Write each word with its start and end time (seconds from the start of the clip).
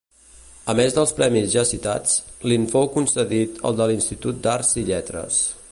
A 0.71 0.73
més 0.79 0.95
dels 0.95 1.13
premis 1.19 1.51
ja 1.55 1.65
citats, 1.73 2.15
li'n 2.53 2.67
fou 2.73 2.91
concedit 2.97 3.61
el 3.71 3.79
de 3.83 3.91
l'Institut 3.93 4.45
d'Arts 4.47 4.77
i 4.83 4.89
Lletres. 4.91 5.45